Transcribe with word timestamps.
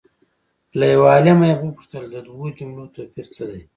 له 0.79 0.85
یو 0.93 1.03
عالمه 1.11 1.45
یې 1.49 1.55
وپوښتل 1.57 2.03
د 2.09 2.15
دوو 2.27 2.45
جملو 2.57 2.83
توپیر 2.95 3.27
څه 3.35 3.43
دی؟ 3.49 3.61